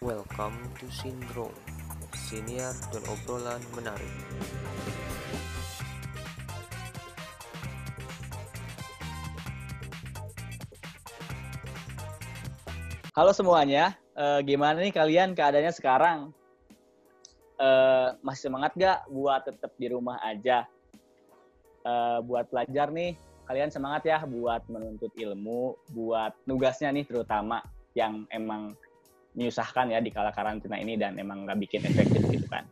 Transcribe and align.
Welcome 0.00 0.56
to 0.80 0.88
Syndrome, 0.88 1.52
siniar 2.16 2.72
dan 2.88 3.04
obrolan 3.04 3.60
menarik. 3.76 4.08
Halo 13.12 13.36
semuanya, 13.36 13.92
Eh, 14.16 14.40
gimana 14.48 14.80
nih 14.80 14.88
kalian 14.88 15.36
keadaannya 15.36 15.68
sekarang? 15.76 16.32
Eh, 17.60 18.08
masih 18.24 18.48
semangat 18.48 18.72
gak 18.80 19.04
buat 19.12 19.44
tetap 19.44 19.76
di 19.76 19.92
rumah 19.92 20.16
aja? 20.24 20.64
Eh, 21.84 22.18
buat 22.24 22.48
belajar 22.48 22.88
nih, 22.88 23.20
kalian 23.44 23.68
semangat 23.68 24.08
ya 24.08 24.24
buat 24.24 24.64
menuntut 24.64 25.12
ilmu, 25.12 25.76
buat 25.92 26.32
nugasnya 26.48 26.88
nih 26.88 27.04
terutama 27.04 27.60
yang 27.92 28.24
emang 28.32 28.72
menyusahkan 29.34 29.92
ya 29.94 29.98
di 30.02 30.10
kala 30.10 30.34
karantina 30.34 30.76
ini 30.78 30.98
dan 30.98 31.16
emang 31.16 31.46
nggak 31.46 31.58
bikin 31.62 31.80
efektif 31.86 32.22
gitu 32.28 32.46
kan. 32.50 32.66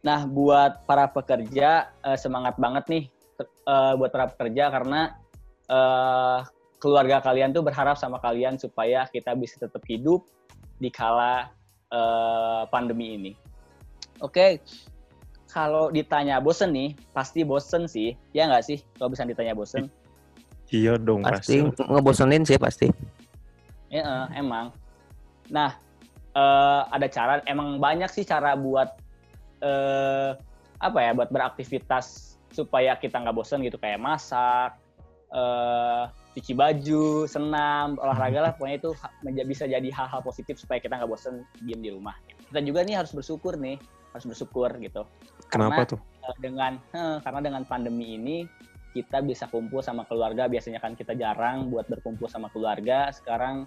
Nah, 0.00 0.24
buat 0.24 0.88
para 0.88 1.06
pekerja 1.12 1.92
eh, 2.02 2.18
semangat 2.18 2.56
banget 2.56 2.84
nih 2.88 3.04
eh, 3.42 3.92
buat 3.96 4.10
para 4.10 4.32
pekerja 4.32 4.72
karena 4.72 5.00
eh, 5.68 6.38
keluarga 6.80 7.20
kalian 7.20 7.52
tuh 7.52 7.60
berharap 7.60 8.00
sama 8.00 8.16
kalian 8.18 8.56
supaya 8.56 9.04
kita 9.12 9.36
bisa 9.36 9.60
tetap 9.60 9.84
hidup 9.86 10.24
di 10.80 10.88
kala 10.88 11.52
pandemi 12.70 13.18
ini. 13.18 13.32
Oke, 14.22 14.62
kalau 15.50 15.90
ditanya 15.90 16.38
bosen 16.38 16.70
nih, 16.70 16.94
pasti 17.10 17.42
bosen 17.42 17.90
sih, 17.90 18.14
ya 18.30 18.46
nggak 18.46 18.62
sih? 18.62 18.78
Kalau 18.94 19.10
bisa 19.10 19.26
ditanya 19.26 19.58
bosen, 19.58 19.90
Iya 20.70 20.94
dong 21.02 21.26
pasti 21.26 21.66
pasti. 21.66 21.82
ngebosenin 21.82 22.42
sih 22.46 22.54
pasti 22.54 22.86
ya 23.90 24.06
eh, 24.06 24.38
emang. 24.38 24.70
Nah, 25.50 25.74
eh, 26.34 26.82
ada 26.90 27.06
cara, 27.10 27.42
emang 27.44 27.82
banyak 27.82 28.08
sih 28.10 28.24
cara 28.24 28.54
buat 28.54 28.94
eh, 29.60 30.30
apa 30.80 30.98
ya, 31.04 31.12
buat 31.12 31.28
beraktivitas 31.28 32.38
supaya 32.48 32.96
kita 32.96 33.20
nggak 33.20 33.36
bosen 33.36 33.60
gitu, 33.60 33.76
kayak 33.76 34.00
masak, 34.00 34.80
eh, 35.28 36.02
cuci 36.32 36.52
baju, 36.56 37.28
senam, 37.28 38.00
olahraga 38.00 38.40
lah, 38.40 38.52
pokoknya 38.56 38.80
itu 38.80 38.90
bisa 39.44 39.68
jadi 39.68 39.84
hal-hal 39.92 40.24
positif 40.24 40.56
supaya 40.56 40.80
kita 40.80 40.96
nggak 40.96 41.10
bosen 41.10 41.44
diem 41.60 41.82
di 41.84 41.90
rumah. 41.92 42.16
Kita 42.48 42.64
juga 42.64 42.80
nih 42.86 42.96
harus 42.96 43.12
bersyukur 43.12 43.60
nih, 43.60 43.76
harus 44.16 44.26
bersyukur 44.26 44.72
gitu. 44.80 45.04
Kenapa 45.52 45.84
Karena- 45.84 45.90
tuh? 45.92 46.00
Dengan 46.38 46.72
eh, 46.94 47.18
karena 47.20 47.40
dengan 47.42 47.62
pandemi 47.66 48.14
ini 48.14 48.46
kita 48.94 49.22
bisa 49.22 49.46
kumpul 49.46 49.82
sama 49.82 50.02
keluarga 50.06 50.50
biasanya 50.50 50.82
kan 50.82 50.98
kita 50.98 51.14
jarang 51.14 51.70
buat 51.70 51.86
berkumpul 51.86 52.26
sama 52.26 52.50
keluarga 52.50 53.10
sekarang 53.14 53.66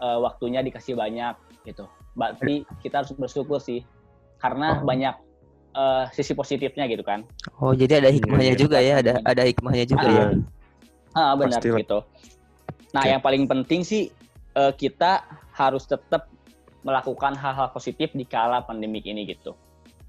eh, 0.00 0.18
waktunya 0.18 0.60
dikasih 0.62 0.94
banyak 0.94 1.34
gitu 1.64 1.86
berarti 2.14 2.62
kita 2.80 3.02
harus 3.02 3.12
bersyukur 3.14 3.58
sih 3.58 3.82
karena 4.38 4.78
Oh. 4.78 4.86
banyak 4.86 5.14
eh, 5.74 6.04
sisi 6.14 6.32
positifnya 6.32 6.86
gitu 6.86 7.02
kan 7.02 7.26
oh 7.58 7.74
jadi 7.74 7.98
ada 8.02 8.10
hikmahnya 8.10 8.54
iya. 8.54 8.60
juga 8.60 8.78
ya 8.78 8.94
ada 9.02 9.18
ada 9.26 9.42
hikmahnya 9.42 9.84
juga 9.86 10.06
Ah, 10.06 10.14
ya 10.14 10.24
ah 11.14 11.32
benar 11.34 11.58
Pastilah. 11.58 11.80
gitu 11.82 11.98
nah 12.94 13.02
Oke. 13.02 13.10
yang 13.10 13.22
paling 13.22 13.44
penting 13.50 13.82
sih 13.82 14.10
eh, 14.54 14.72
kita 14.74 15.26
harus 15.54 15.86
tetap 15.86 16.30
melakukan 16.84 17.32
hal-hal 17.34 17.72
positif 17.72 18.12
di 18.12 18.28
kala 18.28 18.60
pandemik 18.62 19.08
ini 19.08 19.24
gitu 19.24 19.56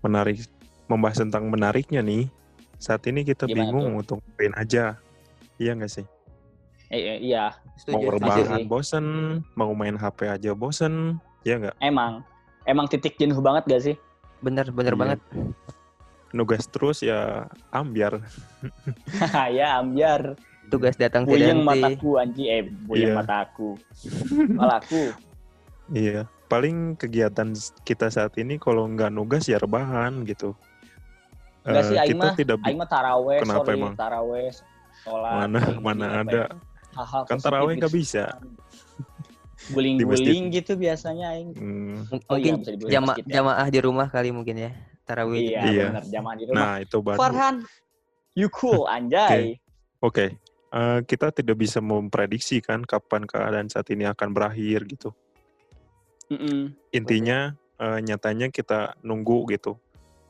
Menarik. 0.06 0.46
Membahas 0.86 1.18
tentang 1.18 1.50
menariknya 1.50 2.06
nih. 2.06 2.30
Saat 2.78 3.10
ini 3.10 3.26
kita 3.26 3.50
Gimana 3.50 3.74
bingung 3.74 3.98
untuk 3.98 4.22
ngapain 4.22 4.54
aja. 4.54 5.02
Iya 5.58 5.74
nggak 5.74 5.90
sih? 5.90 6.06
Eh, 6.96 7.04
eh, 7.12 7.20
iya 7.22 7.52
Mau 7.52 7.76
setuju 7.76 7.92
setuju. 8.00 8.16
rebahan 8.16 8.62
bosen, 8.66 9.06
mau 9.52 9.72
main 9.72 9.94
HP 9.94 10.20
aja 10.26 10.52
bosen. 10.54 11.20
Iya 11.44 11.56
nggak? 11.60 11.76
emang 11.80 12.24
emang 12.64 12.88
titik 12.88 13.14
jenuh 13.16 13.38
banget 13.38 13.68
gak 13.68 13.84
sih 13.84 13.96
bener 14.40 14.72
bener 14.72 14.92
Iya. 14.92 14.98
banget 14.98 15.20
Nugas 16.32 16.66
terus 16.66 17.00
ya 17.00 17.46
ambiar. 17.70 18.18
ya 19.54 19.78
ambiar 19.78 20.34
tugas 20.66 20.96
datang 20.96 21.24
Buyeng 21.24 21.62
tidak 21.62 21.62
henti 21.62 21.68
mataku 21.86 22.10
anji 22.18 22.44
eh 22.50 22.64
buyeng 22.66 23.12
Iya. 23.12 23.16
mataku 23.16 23.70
malaku 24.50 25.12
Iya. 25.88 26.26
Paling 26.46 26.96
kegiatan 26.96 27.54
kita 27.82 28.08
saat 28.08 28.34
ini 28.36 28.56
kalau 28.56 28.88
nggak 28.88 29.10
nugas 29.10 29.46
ya 29.46 29.58
rebahan 29.58 30.24
gitu. 30.24 30.56
Enggak 31.62 31.84
Eh, 31.84 31.88
sih 31.88 31.96
aing 31.96 32.10
kita 32.12 32.22
mah 32.24 32.34
tidak 32.34 32.58
mah 32.62 32.88
taraweh 32.88 33.38
Kenapa 33.38 33.58
sorry 33.62 33.76
emang? 33.76 33.94
taraweh 33.96 34.48
sholat 34.96 35.34
mana 35.46 35.60
mana 35.78 36.06
ada 36.22 36.42
ya, 36.42 36.46
hal-hal 36.96 37.22
kan 37.28 37.38
positif 37.38 37.46
taraweh 37.52 37.74
gitu. 37.76 37.80
nggak 37.84 37.94
bisa. 37.94 38.24
guling-guling 39.76 40.44
gitu 40.54 40.78
biasanya 40.78 41.34
aing 41.34 41.52
Hmm, 41.58 42.06
Oh 42.30 42.38
iya, 42.38 42.54
mungkin 42.54 42.78
dibuat 42.78 42.92
jama 42.94 43.06
masjid 43.12 43.26
ya. 43.26 43.34
jamaah 43.42 43.68
di 43.74 43.80
rumah 43.82 44.08
kali 44.14 44.30
mungkin 44.30 44.56
ya 44.62 44.72
tarawih 45.10 45.42
iya, 45.42 45.62
Iya. 45.66 45.88
benar 45.90 46.06
jamaah 46.06 46.36
di 46.38 46.44
rumah 46.46 46.58
Nah 46.62 46.74
itu 46.86 46.98
baru. 47.02 47.18
Farhan 47.20 47.56
you 48.38 48.48
cool 48.54 48.86
anjay 48.96 49.58
Oke, 50.04 50.38
eh, 50.70 51.00
kita 51.08 51.34
tidak 51.34 51.58
bisa 51.58 51.82
memprediksi 51.82 52.62
kan 52.62 52.86
kapan 52.86 53.26
keadaan 53.26 53.66
saat 53.74 53.90
ini 53.90 54.06
akan 54.06 54.30
berakhir 54.38 54.86
gitu. 54.86 55.10
Mm-mm. 56.30 56.78
Intinya 56.94 57.58
eh, 57.82 58.00
nyatanya 58.06 58.54
kita 58.54 58.94
nunggu 59.02 59.50
gitu, 59.50 59.82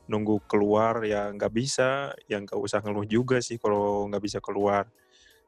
nunggu 0.08 0.40
keluar 0.48 1.04
ya 1.04 1.28
nggak 1.28 1.52
bisa, 1.52 2.16
yang 2.24 2.48
nggak 2.48 2.56
usah 2.56 2.80
ngeluh 2.80 3.04
juga 3.04 3.36
sih 3.44 3.60
kalau 3.60 4.08
nggak 4.08 4.22
bisa 4.24 4.38
keluar. 4.40 4.88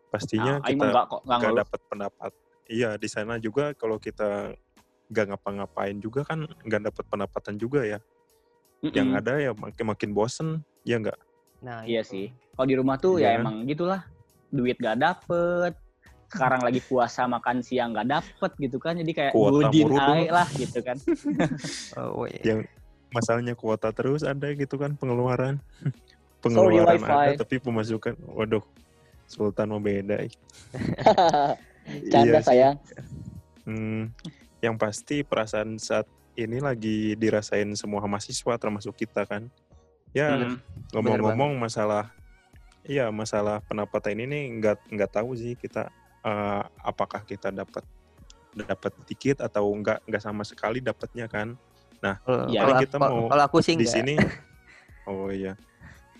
Pastinya 0.08 0.58
Nah, 0.58 0.66
kita 0.66 0.86
nggak 1.24 1.54
dapat 1.64 1.80
pendapat. 1.86 2.30
Iya 2.68 2.96
di 2.96 3.08
sana 3.08 3.36
juga 3.36 3.72
kalau 3.72 3.96
kita 3.96 4.52
nggak 5.08 5.24
ngapa-ngapain 5.32 5.96
juga 5.98 6.20
kan 6.22 6.44
nggak 6.44 6.92
dapat 6.92 7.04
pendapatan 7.08 7.54
juga 7.56 7.80
ya. 7.82 7.98
Yang 8.80 9.08
Mm-mm. 9.08 9.20
ada 9.20 9.32
ya 9.36 9.50
makin 9.52 9.84
makin 9.86 10.10
bosen, 10.12 10.48
ya 10.82 10.96
nggak. 10.96 11.18
nah 11.58 11.82
iya 11.82 12.06
itu. 12.06 12.10
sih 12.14 12.26
kalau 12.54 12.70
di 12.70 12.76
rumah 12.78 12.94
tuh 12.96 13.18
ya 13.18 13.34
Iya. 13.34 13.42
emang 13.42 13.66
gitulah 13.66 14.06
duit 14.46 14.78
gak 14.78 14.94
dapet 14.94 15.74
sekarang 16.30 16.62
lagi 16.62 16.78
puasa 16.78 17.26
makan 17.26 17.66
siang 17.66 17.90
gak 17.90 18.06
dapet 18.06 18.50
gitu 18.62 18.78
kan 18.78 18.94
jadi 18.94 19.10
kayak 19.10 19.32
godin 19.34 19.90
ae 19.90 20.30
lah 20.30 20.46
gitu 20.54 20.78
kan 20.86 20.94
oh 21.98 22.30
iya. 22.30 22.42
yang 22.46 22.60
masalahnya 23.10 23.58
kuota 23.58 23.90
terus 23.90 24.22
ada 24.22 24.54
gitu 24.54 24.78
kan 24.78 24.94
pengeluaran 24.94 25.58
Sorry, 25.58 25.98
pengeluaran 26.38 27.02
wifi. 27.02 27.10
ada 27.10 27.32
tapi 27.42 27.58
pemasukan 27.58 28.14
waduh 28.30 28.62
Sultan 29.28 29.68
mau 29.68 29.78
beda. 29.78 30.24
Canda 32.12 32.40
Iya 32.40 32.40
sayang. 32.40 32.76
Hmm, 33.62 34.12
yang 34.58 34.74
pasti 34.74 35.20
perasaan 35.20 35.76
saat 35.76 36.08
ini 36.34 36.58
lagi 36.58 37.12
dirasain 37.14 37.68
semua 37.76 38.00
mahasiswa 38.02 38.56
termasuk 38.56 38.96
kita 38.96 39.28
kan. 39.28 39.52
Ya 40.10 40.32
Mm. 40.32 40.56
ngomong-ngomong 40.90 41.60
masalah 41.60 42.08
iya 42.80 43.12
masalah 43.12 43.60
pendapatan 43.60 44.16
ini 44.16 44.24
nih 44.24 44.44
nggak 44.56 44.76
nggak 44.88 45.10
tahu 45.12 45.36
sih 45.36 45.52
kita 45.52 45.92
eh, 46.24 46.62
apakah 46.80 47.20
kita 47.22 47.52
dapat 47.52 47.84
dapat 48.56 48.92
dikit 49.04 49.44
atau 49.44 49.68
enggak 49.68 50.00
nggak 50.02 50.24
sama 50.24 50.42
sekali 50.42 50.80
dapatnya 50.80 51.28
kan. 51.28 51.52
Kalau- 52.00 52.48
Iya, 52.48 52.60
kalau 52.64 52.74
kita 52.80 52.96
mau 52.96 53.28
kalau 53.28 53.44
aku 53.44 53.58
sih 53.60 53.76
di 53.76 53.84
enggak. 53.84 53.94
sini 54.00 54.14
oh 55.04 55.28
iya 55.28 55.52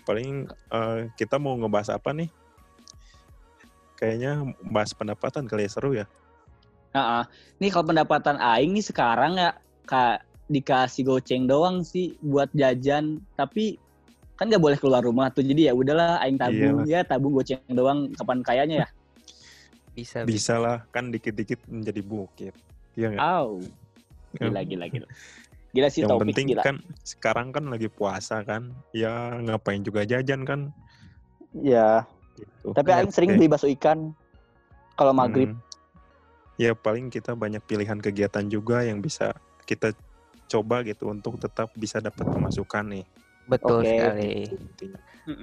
paling 0.03 0.45
eh, 0.69 0.99
kita 1.15 1.39
mau 1.39 1.55
ngebahas 1.55 1.95
apa 1.95 2.11
nih 2.11 2.29
kayaknya 3.99 4.47
bahas 4.71 4.95
pendapatan 4.95 5.43
kali 5.43 5.67
ya 5.67 5.71
seru 5.71 5.91
ya 5.93 6.07
Heeh. 6.89 7.23
Nih 7.61 7.69
kalau 7.69 7.93
pendapatan 7.93 8.41
Aing 8.41 8.73
nih 8.73 8.81
sekarang 8.81 9.37
ya 9.37 9.53
kak 9.85 10.25
dikasih 10.49 11.05
goceng 11.05 11.45
doang 11.45 11.85
sih 11.85 12.17
buat 12.17 12.49
jajan, 12.57 13.21
tapi 13.37 13.77
kan 14.33 14.49
nggak 14.49 14.63
boleh 14.63 14.77
keluar 14.79 15.05
rumah 15.05 15.29
tuh 15.29 15.45
jadi 15.45 15.69
ya 15.69 15.73
udahlah 15.77 16.17
Aing 16.23 16.39
tabung 16.39 16.87
ya 16.89 17.05
tabung 17.05 17.35
goceng 17.35 17.61
doang 17.69 18.09
kapan 18.15 18.39
kayanya 18.41 18.75
ya. 18.81 18.89
bisa 19.93 20.23
bisa 20.23 20.31
bisa 20.31 20.53
lah 20.63 20.77
kan 20.95 21.11
dikit-dikit 21.11 21.59
menjadi 21.67 21.99
bukit 21.99 22.55
iya 22.95 23.11
nggak 23.11 23.19
Au. 23.21 23.59
Gila 24.39 24.61
gila 24.63 24.85
gila. 24.87 25.07
Gila 25.75 25.87
sih 25.91 26.01
yang 26.01 26.09
topik 26.15 26.31
penting 26.31 26.55
gila. 26.55 26.63
kan 26.63 26.77
sekarang 27.03 27.51
kan 27.51 27.67
lagi 27.67 27.91
puasa 27.91 28.39
kan 28.47 28.71
ya 28.95 29.37
ngapain 29.43 29.83
juga 29.83 30.07
jajan 30.07 30.47
kan 30.47 30.71
Ya. 31.49 32.05
Gitu. 32.39 32.67
Tapi 32.71 32.89
Aing 32.95 33.11
sering 33.11 33.35
beli 33.35 33.47
bakso 33.51 33.67
ikan 33.67 34.15
kalau 34.95 35.11
maghrib. 35.15 35.51
Hmm. 35.55 35.61
ya 36.59 36.75
paling 36.75 37.07
kita 37.07 37.39
banyak 37.39 37.63
pilihan 37.63 37.95
kegiatan 38.03 38.43
juga 38.51 38.83
yang 38.83 38.99
bisa 38.99 39.31
kita 39.63 39.95
coba 40.51 40.83
gitu 40.83 41.07
untuk 41.07 41.39
tetap 41.39 41.71
bisa 41.71 42.03
dapat 42.03 42.27
pemasukan 42.27 42.83
nih 42.99 43.05
betul 43.47 43.79
Oke. 43.79 43.89
sekali 43.89 44.31
intinya. 44.45 44.99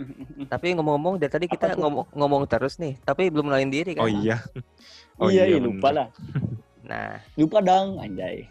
tapi 0.52 0.66
ngomong-ngomong 0.76 1.16
dari 1.16 1.32
tadi 1.32 1.46
kita 1.48 1.72
ngomong 1.75 2.06
ngomong 2.14 2.43
terus 2.46 2.76
nih 2.76 3.00
tapi 3.00 3.32
belum 3.32 3.48
kenalin 3.48 3.72
diri 3.72 3.96
kan 3.96 4.04
oh 4.04 4.10
iya 4.10 4.37
oh 5.22 5.32
iya, 5.32 5.48
iya 5.48 5.56
lupa 5.56 5.88
lah. 5.90 6.08
nah 6.90 7.19
Lupa 7.34 7.58
dong 7.64 7.98
anjay. 7.98 8.46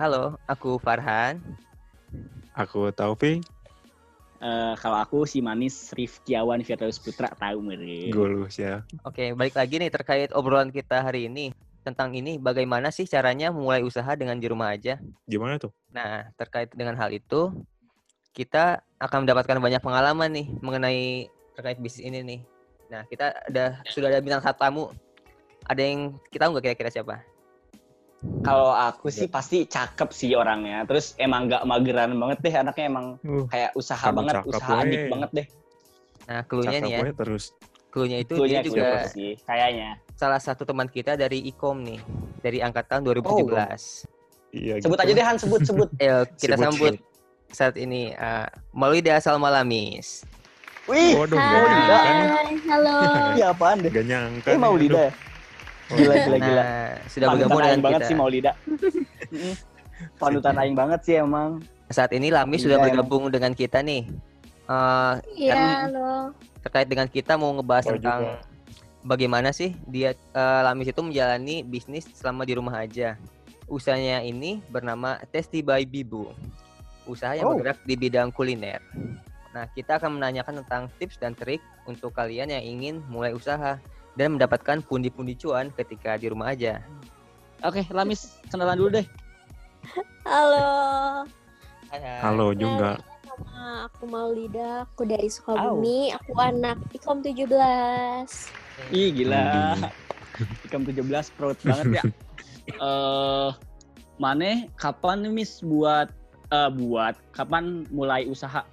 halo 0.00 0.40
aku 0.48 0.80
Farhan 0.80 1.42
aku 2.56 2.88
Taufik 2.94 3.44
Eh, 4.44 4.74
kalau 4.76 5.00
aku 5.00 5.24
si 5.24 5.40
manis 5.40 5.88
Rifkiawan 5.96 6.60
Firdaus 6.60 7.00
Putra 7.00 7.32
tahu 7.32 7.64
meren. 7.64 8.12
Golus 8.12 8.60
ya 8.60 8.84
Oke, 9.00 9.32
balik 9.32 9.56
lagi 9.56 9.80
nih 9.80 9.88
terkait 9.88 10.28
obrolan 10.36 10.68
kita 10.68 11.00
hari 11.00 11.32
ini. 11.32 11.56
tentang 11.84 12.16
ini 12.16 12.40
bagaimana 12.40 12.88
sih 12.88 13.04
caranya 13.04 13.52
mulai 13.52 13.84
usaha 13.84 14.08
dengan 14.16 14.40
di 14.40 14.48
rumah 14.48 14.72
aja. 14.72 14.96
Gimana 15.28 15.60
tuh? 15.60 15.68
Nah, 15.92 16.32
terkait 16.32 16.72
dengan 16.72 16.96
hal 16.96 17.12
itu, 17.12 17.52
kita 18.32 18.80
akan 18.96 19.28
mendapatkan 19.28 19.60
banyak 19.60 19.84
pengalaman 19.84 20.32
nih 20.32 20.48
mengenai 20.64 21.28
terkait 21.52 21.76
bisnis 21.76 22.08
ini 22.08 22.24
nih. 22.24 22.40
Nah, 22.88 23.04
kita 23.04 23.36
ada 23.36 23.84
sudah 23.92 24.08
ada 24.08 24.24
bintang 24.24 24.40
satu 24.40 24.64
tamu. 24.64 24.84
Ada 25.68 25.84
yang 25.84 26.16
kita 26.32 26.48
tahu 26.48 26.56
nggak 26.56 26.72
kira-kira 26.72 26.88
siapa? 26.88 27.20
Kalau 28.44 28.76
aku 28.76 29.08
sih 29.08 29.24
pasti 29.24 29.64
cakep 29.64 30.08
sih 30.12 30.36
orangnya. 30.36 30.84
Terus 30.84 31.16
emang 31.16 31.48
nggak 31.48 31.64
mageran 31.64 32.12
banget 32.14 32.38
deh 32.44 32.54
anaknya 32.54 32.84
emang 32.88 33.06
Uh, 33.24 33.48
kayak 33.48 33.70
usaha 33.72 34.04
banget, 34.12 34.34
usaha 34.44 34.84
adik 34.84 35.00
weh. 35.00 35.10
banget 35.10 35.30
deh. 35.32 35.46
Nah, 36.24 36.40
clue-nya 36.44 36.78
nih 36.80 36.92
ya. 36.92 37.00
terus. 37.12 37.44
Clue-nya 37.88 38.18
itu 38.20 38.34
Cluenya 38.34 38.60
dia 38.60 38.68
juga 38.68 38.86
sih 39.06 39.38
kayaknya. 39.46 40.02
salah 40.14 40.42
satu 40.42 40.66
teman 40.66 40.86
kita 40.86 41.14
dari 41.14 41.40
Ikom 41.42 41.82
nih, 41.82 42.00
dari 42.42 42.58
angkatan 42.58 43.00
2017. 43.00 44.04
Iya. 44.50 44.74
Sebut 44.82 44.94
gitu. 44.94 45.04
aja 45.06 45.12
deh 45.14 45.24
Han, 45.24 45.36
sebut 45.38 45.60
sebut. 45.62 45.88
Ayo 46.02 46.26
kita 46.36 46.54
Sebut, 46.54 46.64
sambut 46.74 46.94
saat 47.48 47.74
ini 47.74 48.10
uh, 48.14 48.46
Maulida 48.70 49.14
Salmalamis. 49.18 50.26
Wih, 50.84 51.16
Waduh, 51.16 51.38
Hai. 51.38 51.86
gak. 51.88 52.02
Hai, 52.04 52.50
halo. 52.68 52.96
iya 53.38 53.46
apaan 53.50 53.80
deh? 53.80 53.88
Gak 53.88 54.04
nyangka. 54.04 54.48
Eh 54.52 54.58
Maulida 54.58 54.92
aduh. 54.92 55.06
ya? 55.06 55.10
Gila, 55.86 56.14
gila, 56.16 56.36
gila. 56.38 56.62
Nah, 56.62 56.90
sudah 57.06 57.26
Panutan 57.26 57.36
bergabung 57.38 57.60
aing 57.60 57.68
dengan 57.70 57.84
banget 57.84 58.00
kita. 58.00 58.08
sih 58.08 58.16
Maulida. 58.16 58.52
Panutan 60.20 60.56
aing 60.56 60.74
banget 60.74 61.00
sih 61.02 61.14
emang. 61.16 61.50
Saat 61.86 62.10
ini 62.12 62.28
Lamis 62.28 62.60
sudah 62.60 62.78
emang. 62.78 62.86
bergabung 62.90 63.24
dengan 63.28 63.52
kita 63.52 63.80
nih. 63.80 64.08
Eh, 64.64 65.14
Iya, 65.38 65.52
Kan- 65.52 65.76
halo. 65.90 66.10
terkait 66.60 66.88
dengan 66.88 67.04
kita 67.06 67.36
mau 67.36 67.52
ngebahas 67.52 67.84
Oh, 67.84 67.92
tentang 67.94 68.20
juga. 68.24 68.40
bagaimana 69.04 69.52
sih 69.52 69.76
dia 69.84 70.12
eh, 70.14 70.60
Lamis 70.62 70.88
itu 70.88 71.00
menjalani 71.00 71.60
bisnis 71.60 72.08
selama 72.10 72.42
di 72.42 72.54
rumah 72.54 72.80
aja. 72.80 73.20
Usahanya 73.64 74.20
ini 74.20 74.60
bernama 74.66 75.20
Tasty 75.26 75.60
by 75.60 75.84
Bibu. 75.84 76.32
Usaha 77.04 77.32
yang 77.32 77.44
Oh. 77.46 77.52
bergerak 77.54 77.84
di 77.84 77.94
bidang 77.94 78.32
kuliner. 78.32 78.80
Nah, 79.50 79.68
kita 79.68 79.96
akan 79.96 80.18
menanyakan 80.18 80.64
tentang 80.64 80.88
tips 80.98 81.14
dan 81.14 81.30
trik 81.30 81.60
untuk 81.84 82.10
kalian 82.10 82.48
yang 82.50 82.64
ingin 82.64 82.94
mulai 83.06 83.30
usaha 83.30 83.76
dan 84.14 84.38
mendapatkan 84.38 84.82
pundi-pundi 84.86 85.34
cuan 85.34 85.70
ketika 85.74 86.14
di 86.18 86.30
rumah 86.30 86.54
aja. 86.54 86.82
Oke, 87.66 87.82
Lamis 87.90 88.38
kenalan 88.50 88.78
dulu 88.78 88.90
deh. 89.00 89.06
Halo. 90.26 90.68
Halo 92.22 92.46
juga. 92.54 92.98
Nama 93.24 93.90
aku 93.90 94.06
Maulida, 94.06 94.86
aku 94.86 95.02
dari 95.06 95.26
Sukabumi, 95.26 96.14
aku 96.14 96.32
anak 96.38 96.78
Ikom 96.94 97.22
17. 97.22 97.50
Ih, 98.94 99.10
gila. 99.10 99.74
Ikam 100.66 100.86
17 100.86 101.34
proud 101.34 101.58
banget 101.62 102.02
ya. 102.02 102.04
Eh, 102.64 103.50
Mane 104.16 104.72
kapan 104.80 105.20
nih 105.20 105.32
Miss 105.36 105.60
buat 105.60 106.08
eh 106.48 106.70
buat 106.72 107.12
kapan 107.36 107.84
mulai 107.92 108.24
usaha? 108.24 108.64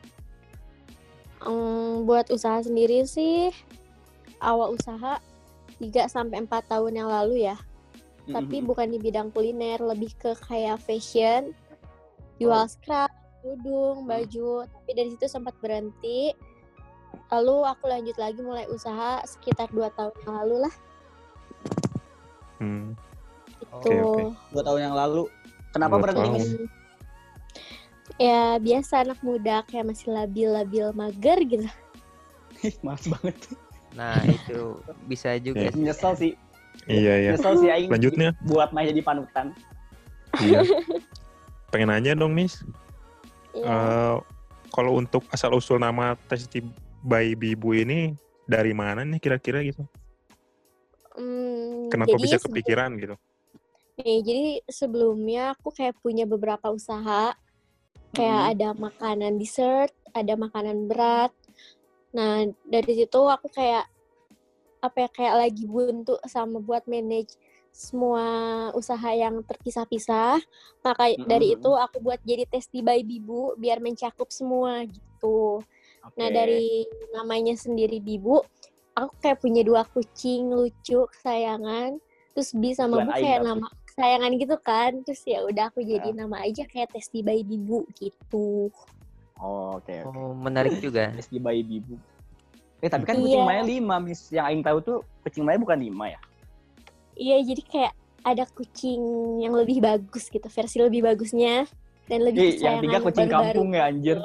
Em, 1.44 2.08
buat 2.08 2.32
usaha 2.32 2.64
sendiri 2.64 3.04
sih 3.04 3.52
awal 4.40 4.80
usaha 4.80 5.20
3 5.82 6.06
sampai 6.06 6.46
4 6.46 6.72
tahun 6.72 6.94
yang 6.94 7.10
lalu 7.10 7.50
ya. 7.50 7.58
Tapi 8.30 8.62
Mm-mm. 8.62 8.70
bukan 8.70 8.94
di 8.94 9.02
bidang 9.02 9.34
kuliner, 9.34 9.82
lebih 9.82 10.14
ke 10.22 10.38
kayak 10.46 10.78
fashion, 10.86 11.58
jual 12.38 12.70
scrap, 12.70 13.10
kerudung, 13.42 14.06
baju. 14.06 14.70
Tapi 14.70 14.90
dari 14.94 15.10
situ 15.18 15.26
sempat 15.26 15.58
berhenti. 15.58 16.30
Lalu 17.34 17.66
aku 17.66 17.90
lanjut 17.90 18.16
lagi 18.22 18.40
mulai 18.46 18.70
usaha 18.70 19.26
sekitar 19.26 19.74
2 19.74 19.90
tahun 19.98 20.14
yang 20.22 20.34
lalu 20.46 20.56
lah. 20.70 20.76
Hmm. 22.62 22.94
Itu. 23.58 23.74
Oke, 23.74 23.94
oke. 23.98 24.24
dua 24.54 24.62
tahun 24.62 24.82
yang 24.92 24.96
lalu. 24.96 25.24
Kenapa 25.74 25.98
Dua 25.98 26.02
berhenti 26.06 26.22
tahun. 26.22 26.34
Miss? 26.38 26.50
Ya 28.20 28.60
biasa 28.62 29.08
anak 29.08 29.20
muda 29.26 29.66
kayak 29.66 29.90
masih 29.90 30.14
labil-labil 30.14 30.94
mager 30.94 31.40
gitu. 31.42 31.68
Ih, 32.62 32.76
Males 32.86 33.06
banget. 33.10 33.38
Nah, 33.92 34.24
itu 34.24 34.80
bisa 35.06 35.36
juga 35.38 35.68
Iya. 35.68 35.72
sih. 35.72 35.82
Nyesel 35.84 36.14
sih. 36.16 36.32
Iya 36.88 37.14
ya. 37.20 37.32
Nyesel 37.36 37.54
sih 37.58 37.70
aing 37.70 37.90
Lanjutnya. 37.92 38.30
buat 38.42 38.72
main 38.72 38.88
jadi 38.88 39.04
panutan. 39.04 39.52
Iya. 40.40 40.64
Pengen 41.72 41.92
nanya 41.92 42.16
dong, 42.16 42.32
Miss. 42.32 42.64
Iya. 43.52 43.68
Eh, 43.68 44.16
kalau 44.72 44.96
untuk 44.96 45.28
asal 45.30 45.52
usul 45.52 45.78
nama 45.78 46.16
Tasty 46.28 46.64
by 47.04 47.36
Bibu 47.36 47.76
ini 47.76 48.16
dari 48.46 48.72
mana 48.72 49.04
nih 49.04 49.20
kira-kira 49.20 49.60
gitu? 49.62 49.84
Hmm, 51.12 51.92
Kenapa 51.92 52.16
jadi 52.16 52.24
bisa 52.24 52.38
kepikiran 52.40 52.96
gitu? 52.96 53.16
Nih, 54.00 54.24
jadi 54.24 54.46
sebelumnya 54.66 55.52
aku 55.54 55.76
kayak 55.76 56.00
punya 56.00 56.24
beberapa 56.24 56.72
usaha. 56.72 57.36
Kayak 58.12 58.42
Mhm. 58.42 58.52
ada 58.56 58.68
makanan 58.74 59.34
dessert, 59.36 59.92
ada 60.12 60.34
makanan 60.36 60.88
berat. 60.88 61.32
Nah, 62.12 62.44
dari 62.68 62.92
situ 62.96 63.20
aku 63.24 63.48
kayak 63.48 63.88
apa 64.82 64.98
ya 65.06 65.10
kayak 65.14 65.36
lagi 65.48 65.64
buntu 65.70 66.18
sama 66.26 66.58
buat 66.58 66.84
manage 66.90 67.38
semua 67.72 68.26
usaha 68.76 69.10
yang 69.16 69.40
terpisah-pisah. 69.48 70.42
Maka 70.84 71.16
dari 71.24 71.56
Mhm. 71.56 71.56
itu 71.62 71.72
aku 71.72 71.98
buat 72.04 72.20
jadi 72.26 72.44
Tasty 72.50 72.84
by 72.84 73.00
Bibu 73.06 73.56
biar 73.56 73.80
mencakup 73.80 74.28
semua 74.28 74.84
gitu. 74.84 75.64
Nah, 76.20 76.28
Oke. 76.28 76.36
dari 76.36 76.68
namanya 77.16 77.56
sendiri 77.56 78.04
Bibu, 78.04 78.44
aku 78.92 79.14
kayak 79.24 79.40
punya 79.40 79.64
dua 79.64 79.88
kucing 79.88 80.52
lucu 80.52 81.08
kesayangan. 81.16 81.96
Terus 82.36 82.52
Bi 82.56 82.76
sama 82.76 83.08
Bu 83.08 83.12
kayak 83.16 83.40
nama 83.44 83.68
kesayangan 83.88 84.32
gitu 84.36 84.56
kan. 84.60 84.92
Terus 85.08 85.22
ya 85.24 85.40
udah 85.48 85.72
aku 85.72 85.80
jadi 85.80 86.12
Ya. 86.12 86.18
nama 86.26 86.44
aja 86.44 86.68
kayak 86.68 86.92
Tasty 86.92 87.24
by 87.24 87.40
Bibu 87.48 87.88
gitu. 87.96 88.68
Oh, 89.42 89.82
oke 89.82 89.90
oke. 90.06 90.14
Oh, 90.14 90.32
menarik 90.32 90.78
juga. 90.78 91.10
Di 91.34 91.42
bayi 91.42 91.66
bibu. 91.66 91.98
Eh 92.78 92.90
tapi 92.90 93.06
kan 93.06 93.18
Iya. 93.18 93.26
kucing 93.26 93.44
Maya 93.44 93.62
lima, 93.62 93.96
Miss. 93.98 94.30
Yang 94.30 94.46
aing 94.48 94.62
tahu 94.62 94.78
tuh 94.80 94.98
kucing 95.22 95.44
Maya 95.44 95.58
bukan 95.58 95.78
lima 95.78 96.10
ya? 96.10 96.20
Iya, 97.14 97.38
jadi 97.44 97.62
kayak 97.66 97.94
ada 98.22 98.46
kucing 98.48 99.02
yang 99.42 99.54
lebih 99.54 99.82
bagus 99.82 100.30
gitu, 100.30 100.46
versi 100.46 100.78
lebih 100.78 101.02
bagusnya 101.02 101.66
dan 102.06 102.20
lebih 102.22 102.54
Ih, 102.54 102.62
yang 102.62 102.78
tiga 102.80 102.98
kucing 103.02 103.26
baru-baru. 103.30 103.50
kampung 103.50 103.70
ya 103.74 103.84
anjir. 103.90 104.18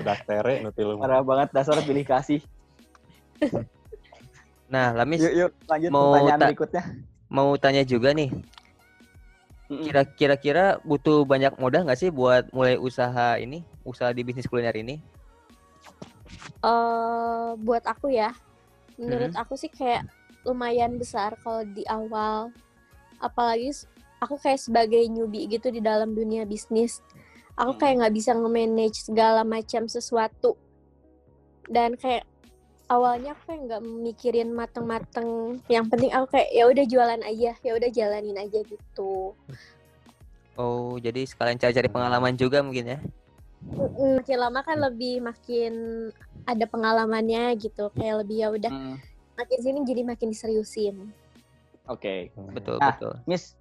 Udah 0.00 0.16
tere 0.24 0.54
nanti 0.64 0.80
lu. 0.80 0.96
Parah 0.96 1.20
banget 1.20 1.48
dasar 1.52 1.76
pilih 1.84 2.04
kasih. 2.04 2.40
Nah, 4.72 4.96
Lamis 4.96 5.20
Yuk 5.20 5.32
yuk 5.36 5.50
lanjut 5.68 5.90
Mau 5.92 6.04
pertanyaan 6.08 6.40
ta- 6.40 6.48
berikutnya. 6.48 6.82
mau 7.28 7.48
tanya 7.56 7.82
juga 7.84 8.12
nih, 8.12 8.28
Mm-mm. 9.72 9.84
kira 9.88 10.02
kira-kira 10.04 10.64
butuh 10.84 11.24
banyak 11.24 11.56
modal 11.56 11.88
nggak 11.88 11.96
sih 11.96 12.12
buat 12.12 12.52
mulai 12.52 12.76
usaha 12.76 13.40
ini, 13.40 13.64
usaha 13.88 14.12
di 14.12 14.20
bisnis 14.20 14.44
kuliner 14.44 14.76
ini? 14.76 15.00
eh 16.62 17.50
buat 17.58 17.82
aku 17.88 18.12
ya, 18.14 18.30
menurut 18.94 19.34
aku 19.34 19.58
sih 19.58 19.72
kayak 19.72 20.06
lumayan 20.46 21.00
besar 21.00 21.34
kalau 21.42 21.66
di 21.66 21.82
awal. 21.90 22.54
Apalagi 23.18 23.70
aku 24.22 24.38
kayak 24.38 24.62
sebagai 24.62 25.02
newbie 25.10 25.50
gitu 25.50 25.70
di 25.74 25.82
dalam 25.82 26.14
dunia 26.14 26.46
bisnis. 26.46 27.02
Aku 27.58 27.76
kayak 27.76 28.02
nggak 28.02 28.14
bisa 28.14 28.32
nge-manage 28.34 29.06
segala 29.06 29.42
macam 29.42 29.86
sesuatu. 29.90 30.54
Dan 31.66 31.94
kayak 31.98 32.26
awalnya 32.92 33.32
aku 33.32 33.42
kayak 33.48 33.60
nggak 33.64 33.82
mikirin 34.04 34.50
mateng-mateng. 34.52 35.56
Yang 35.72 35.84
penting 35.88 36.10
aku 36.12 36.36
kayak 36.36 36.48
ya 36.52 36.64
udah 36.68 36.84
jualan 36.84 37.22
aja, 37.24 37.52
ya 37.56 37.72
udah 37.72 37.90
jalanin 37.90 38.36
aja 38.36 38.60
gitu. 38.68 39.32
Oh, 40.60 41.00
jadi 41.00 41.24
sekalian 41.24 41.56
cari-cari 41.56 41.88
pengalaman 41.88 42.36
juga 42.36 42.60
mungkin 42.60 42.92
ya? 42.92 42.98
Makin 43.96 44.36
lama 44.36 44.60
kan 44.60 44.76
lebih 44.76 45.24
makin 45.24 45.72
ada 46.44 46.68
pengalamannya 46.68 47.56
gitu. 47.56 47.88
Kayak 47.96 48.28
lebih 48.28 48.36
ya 48.36 48.48
udah 48.52 48.70
Mm, 48.70 48.96
makin 49.40 49.58
sini 49.64 49.78
jadi 49.88 50.02
makin 50.04 50.28
diseriusin. 50.28 51.08
Oke. 51.88 52.28
Betul, 52.52 52.76
Nah. 52.76 52.92
betul. 52.92 53.16
Miss, 53.24 53.56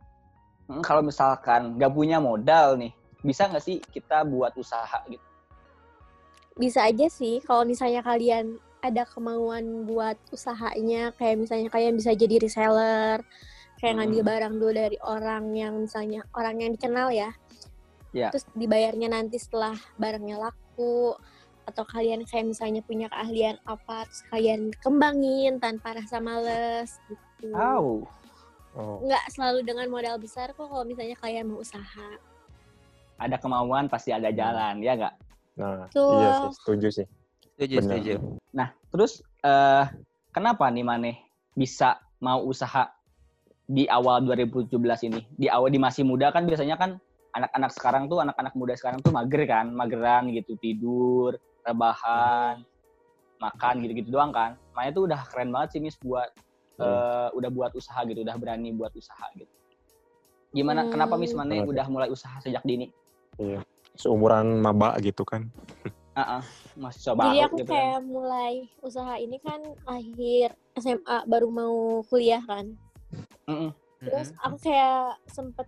mm, 0.67 0.83
kalau 0.83 0.99
misalkan 0.99 1.79
nggak 1.79 1.95
punya 1.95 2.19
modal 2.19 2.75
nih, 2.75 2.91
bisa 3.23 3.47
nggak 3.47 3.63
sih 3.63 3.79
kita 3.79 4.27
buat 4.27 4.51
usaha 4.59 4.99
gitu? 5.07 5.23
Bisa 6.59 6.83
aja 6.83 7.07
sih 7.07 7.39
kalau 7.47 7.63
misalnya 7.63 8.03
kalian 8.03 8.59
ada 8.81 9.05
kemauan 9.05 9.85
buat 9.85 10.17
usahanya, 10.33 11.13
kayak 11.15 11.37
misalnya 11.45 11.69
kalian 11.69 11.93
bisa 11.95 12.11
jadi 12.17 12.41
reseller, 12.41 13.21
kayak 13.77 13.93
ngambil 14.01 14.21
Hmm. 14.25 14.29
barang 14.33 14.53
dulu 14.57 14.71
dari 14.73 14.97
orang 15.01 15.45
yang 15.53 15.73
misalnya 15.85 16.25
orang 16.33 16.61
yang 16.61 16.71
dikenal 16.73 17.13
ya. 17.13 17.29
Ya. 18.11 18.27
Terus 18.33 18.43
dibayarnya 18.57 19.07
nanti 19.07 19.39
setelah 19.39 19.77
barangnya 19.95 20.35
laku 20.41 21.15
atau 21.63 21.85
kalian 21.87 22.25
kayak 22.27 22.49
misalnya 22.51 22.81
punya 22.83 23.07
keahlian 23.07 23.55
apa 23.63 24.03
terus 24.09 24.25
kalian 24.27 24.73
kembangin 24.83 25.61
tanpa 25.61 25.95
rasa 25.95 26.17
males 26.19 26.97
gitu. 27.07 27.53
Wow. 27.53 28.03
Oh, 28.71 29.03
Nggak 29.03 29.25
selalu 29.35 29.67
dengan 29.67 29.87
modal 29.91 30.15
besar 30.19 30.51
kok 30.55 30.67
kalau 30.67 30.83
misalnya 30.83 31.15
kalian 31.19 31.47
mau 31.47 31.59
usaha. 31.59 32.09
Ada 33.21 33.37
kemauan 33.37 33.85
pasti 33.87 34.09
ada 34.09 34.33
jalan, 34.33 34.81
ya 34.81 34.97
nggak? 34.97 35.15
nah, 35.51 35.85
Betul. 35.91 36.15
iya 36.17 36.29
sih, 36.39 36.49
setuju 36.57 36.87
sih. 36.89 37.07
Setuju, 37.61 37.77
setuju. 37.85 38.13
Nah, 38.57 38.73
terus 38.89 39.21
eh 39.45 39.85
kenapa 40.33 40.65
nih 40.73 40.81
Maneh 40.81 41.15
bisa 41.53 42.01
mau 42.17 42.41
usaha 42.41 42.89
di 43.69 43.85
awal 43.85 44.25
2017 44.25 44.81
ini? 45.05 45.21
Di 45.37 45.45
awal 45.45 45.69
di 45.69 45.77
masih 45.77 46.01
muda 46.01 46.33
kan 46.33 46.49
biasanya 46.49 46.73
kan 46.81 46.97
anak-anak 47.37 47.69
sekarang 47.77 48.09
tuh 48.09 48.17
anak-anak 48.25 48.57
muda 48.57 48.73
sekarang 48.73 49.05
tuh 49.05 49.13
mager 49.13 49.45
kan, 49.45 49.69
mageran 49.77 50.33
gitu, 50.33 50.57
tidur, 50.57 51.37
rebahan, 51.61 52.65
makan 53.37 53.73
gitu-gitu 53.85 54.09
doang 54.09 54.33
kan. 54.33 54.57
Makanya 54.73 54.91
tuh 54.97 55.03
udah 55.05 55.21
keren 55.29 55.53
banget 55.53 55.77
sih 55.77 55.81
Miss 55.85 56.01
buat 56.01 56.33
eh, 56.81 57.29
udah 57.37 57.49
buat 57.53 57.77
usaha 57.77 58.01
gitu, 58.09 58.25
udah 58.25 58.41
berani 58.41 58.73
buat 58.73 58.89
usaha 58.97 59.29
gitu. 59.37 59.53
Gimana 60.49 60.89
Hmm. 60.89 60.97
kenapa 60.97 61.13
Miss 61.13 61.37
Mane 61.37 61.61
udah 61.61 61.85
mulai 61.93 62.09
usaha 62.09 62.41
sejak 62.41 62.65
dini? 62.65 62.89
Iya. 63.37 63.61
Seumuran 63.93 64.65
maba 64.65 64.97
gitu 64.97 65.21
kan. 65.21 65.45
Heeh, 66.11 66.43
mahasiswa 66.75 67.11
Jadi 67.15 67.19
baru 67.19 67.47
aku 67.47 67.57
gitu 67.63 67.71
kayak 67.71 67.99
kan. 67.99 68.03
mulai 68.03 68.53
usaha 68.83 69.13
ini 69.15 69.37
kan 69.39 69.61
akhir 69.87 70.47
SMA 70.75 71.17
baru 71.23 71.47
mau 71.47 72.03
kuliah 72.11 72.43
kan. 72.43 72.75
Mm-mm. 73.47 73.71
Terus 74.03 74.35
aku 74.43 74.57
kayak 74.59 75.21
sempet 75.31 75.67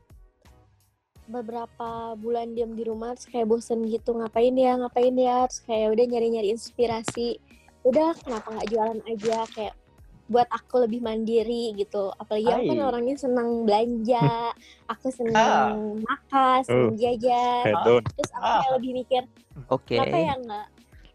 beberapa 1.23 2.19
bulan 2.19 2.51
diam 2.51 2.75
di 2.75 2.83
rumah 2.83 3.15
terus 3.15 3.31
kayak 3.31 3.47
bosen 3.47 3.87
gitu 3.87 4.11
ngapain 4.19 4.51
ya 4.51 4.75
ngapain 4.75 5.15
ya 5.15 5.47
terus 5.47 5.63
kayak 5.63 5.95
udah 5.95 6.05
nyari-nyari 6.11 6.51
inspirasi 6.51 7.39
udah 7.87 8.11
kenapa 8.19 8.47
nggak 8.51 8.67
jualan 8.67 8.99
aja 9.07 9.47
kayak 9.55 9.73
buat 10.23 10.47
aku 10.47 10.87
lebih 10.87 10.99
mandiri 10.99 11.75
gitu 11.75 12.09
apalagi 12.15 12.47
aku 12.47 12.63
kan 12.71 12.79
orangnya 12.85 13.15
senang 13.15 13.67
belanja 13.67 14.55
aku 14.93 15.07
senang 15.09 15.99
makan 15.99 16.59
senang 16.63 16.95
jajan 16.95 17.63
Hedon. 17.67 18.01
terus 18.07 18.31
aku 18.31 18.41
Ah. 18.41 18.59
kayak 18.59 18.73
lebih 18.79 18.91
mikir 18.97 19.23
Oke. 19.67 19.95
kenapa 19.95 20.17
ya 20.17 20.33
nggak 20.37 20.67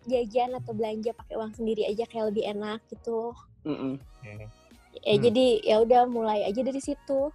jajan 0.04 0.50
atau 0.54 0.72
belanja 0.72 1.10
pakai 1.14 1.34
uang 1.34 1.52
sendiri 1.52 1.82
aja 1.84 2.04
kayak 2.04 2.26
lebih 2.28 2.44
enak 2.48 2.80
gitu 2.88 3.32
Mm-mm. 3.64 3.96
ya 4.98 5.14
Hmm. 5.14 5.22
jadi 5.22 5.46
ya 5.62 5.76
udah 5.80 6.02
mulai 6.04 6.44
aja 6.44 6.60
dari 6.60 6.78
situ 6.78 7.32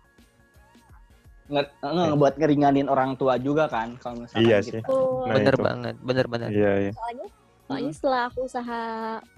Nge- 1.45 1.69
nge- 1.81 2.07
ngebuat 2.09 2.33
ngeringanin 2.37 2.87
orang 2.87 3.13
tua 3.13 3.35
juga 3.35 3.67
kan 3.67 3.99
kalau 3.99 4.23
misalkan 4.23 4.41
Iya 4.41 4.57
gitu. 4.63 4.79
sih. 4.79 4.81
Nah, 5.27 5.35
Bener 5.35 5.53
itu. 5.53 5.61
banget, 5.61 5.95
bener-bener. 5.99 6.49
Iya, 6.49 6.71
iya. 6.79 6.91
soalnya 6.95 7.27
soalnya 7.63 7.91
setelah 7.91 8.21
aku 8.25 8.39
usaha 8.43 8.81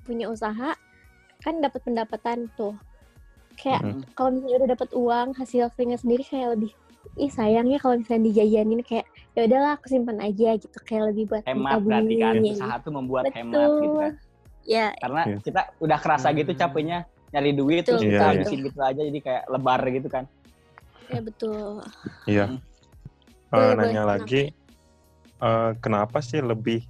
punya 0.05 0.25
usaha 0.27 0.69
kan 1.45 1.61
dapat 1.61 1.81
pendapatan 1.85 2.49
tuh 2.57 2.73
kayak 3.55 3.85
Mhm. 3.85 4.01
kalau 4.17 4.29
misalnya 4.33 4.57
udah 4.65 4.69
dapat 4.73 4.89
uang 4.91 5.27
hasil 5.37 5.69
keringat 5.77 6.01
sendiri 6.01 6.25
kayak 6.25 6.57
lebih 6.57 6.71
ih 7.15 7.29
sayangnya 7.29 7.77
kalau 7.77 7.95
misalnya 7.95 8.27
dijajanin 8.27 8.81
kayak 8.81 9.05
ya 9.31 9.45
udahlah 9.45 9.77
aku 9.77 9.87
simpan 9.87 10.17
aja 10.19 10.57
gitu 10.57 10.77
kayak 10.83 11.13
lebih 11.13 11.29
buat 11.29 11.43
hemat 11.45 11.79
berarti 11.79 12.13
kan 12.17 12.33
usaha 12.41 12.75
tuh 12.81 12.91
membuat 12.91 13.29
Betul. 13.29 13.37
hemat 13.37 13.69
gitu 13.79 13.95
kan 13.95 14.13
ya 14.65 14.87
karena 14.97 15.21
Iya. 15.23 15.37
kita 15.39 15.61
udah 15.79 15.97
kerasa 16.01 16.27
gitu 16.33 16.51
Hmm. 16.51 16.59
capeknya 16.59 16.97
nyari 17.31 17.51
duit 17.53 17.83
Betul, 17.85 17.91
terus 17.93 18.01
Iya, 18.03 18.09
kita 18.09 18.23
iya. 18.25 18.31
habisin 18.33 18.59
gitu 18.65 18.79
aja 18.81 19.01
jadi 19.05 19.19
kayak 19.21 19.43
lebar 19.47 19.81
gitu 19.87 20.07
kan 20.09 20.23
ya 21.05 21.21
betul 21.21 21.85
Iya. 22.25 22.45
Hmm. 22.49 22.59
Eh, 23.45 23.53
Boleh, 23.53 23.75
nanya 23.77 24.01
boleh. 24.01 24.11
lagi, 24.17 24.41
eh, 25.39 25.71
kenapa 25.79 26.19
sih 26.19 26.41
lebih 26.41 26.81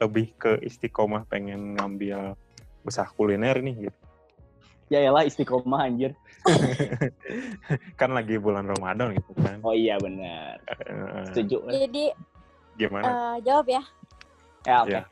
lebih 0.00 0.32
ke 0.34 0.56
istiqomah 0.64 1.28
pengen 1.28 1.76
ngambil 1.76 2.32
usaha 2.88 3.08
kuliner 3.12 3.60
nih 3.60 3.88
gitu? 3.88 3.98
ya 4.88 5.04
elah 5.04 5.28
istiqomah 5.28 5.84
anjir 5.84 6.16
kan 8.00 8.10
lagi 8.16 8.40
bulan 8.40 8.64
Ramadan 8.64 9.12
gitu 9.12 9.36
kan. 9.36 9.60
oh 9.60 9.76
iya 9.76 10.00
benar 10.00 10.56
setuju 11.28 11.68
jadi 11.68 12.16
gimana? 12.80 13.04
eh, 13.04 13.36
jawab 13.44 13.68
ya 13.68 13.82
ya 14.64 14.76
oke 14.82 14.90
Iya. 14.90 15.02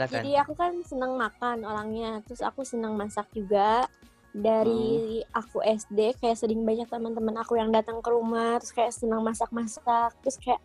Silakan. 0.00 0.16
Jadi 0.16 0.30
aku 0.40 0.52
kan 0.56 0.72
senang 0.80 1.12
makan 1.20 1.58
orangnya, 1.60 2.24
terus 2.24 2.40
aku 2.40 2.64
senang 2.64 2.96
masak 2.96 3.28
juga. 3.36 3.84
Dari 4.32 5.20
aku 5.34 5.60
SD 5.60 6.16
kayak 6.22 6.40
sering 6.40 6.64
banyak 6.64 6.88
teman-teman 6.88 7.36
aku 7.42 7.60
yang 7.60 7.68
datang 7.68 8.00
ke 8.00 8.08
rumah, 8.08 8.56
terus 8.62 8.72
kayak 8.72 8.96
senang 8.96 9.20
masak-masak, 9.20 10.14
terus 10.24 10.40
kayak 10.40 10.62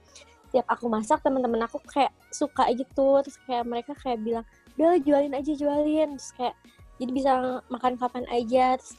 tiap 0.56 0.64
aku 0.72 0.88
masak 0.88 1.20
teman-teman 1.20 1.68
aku 1.68 1.84
kayak 1.84 2.16
suka 2.32 2.70
gitu, 2.72 3.20
terus 3.26 3.36
kayak 3.44 3.68
mereka 3.68 3.92
kayak 4.00 4.24
bilang, 4.24 4.46
udah 4.76 5.00
jualin 5.00 5.34
aja 5.36 5.52
jualin, 5.56 6.20
terus 6.20 6.32
kayak 6.36 6.56
jadi 7.00 7.12
bisa 7.12 7.32
makan 7.72 7.96
kapan 7.96 8.26
aja. 8.32 8.76
Terus 8.80 8.96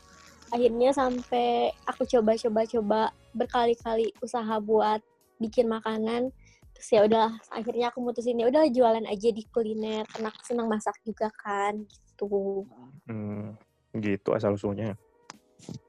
akhirnya 0.53 0.91
sampai 0.97 1.73
aku 1.85 2.09
coba-coba-coba 2.09 3.13
berkali-kali 3.37 4.13
usaha 4.25 4.57
buat 4.61 5.01
bikin 5.41 5.69
makanan. 5.69 6.33
Terus 6.77 6.89
ya 6.93 7.01
udah 7.09 7.29
akhirnya 7.53 7.89
aku 7.89 8.05
mutusin 8.05 8.41
ya 8.41 8.49
udah 8.49 8.69
jualan 8.69 9.05
aja 9.05 9.29
di 9.33 9.43
kuliner. 9.53 10.05
Karena 10.09 10.29
aku 10.33 10.43
senang 10.45 10.69
masak 10.69 10.97
juga 11.05 11.29
kan 11.41 11.85
gitu. 11.85 12.65
Hmm, 13.09 13.57
gitu 13.97 14.33
asal 14.33 14.57
usulnya. 14.57 14.97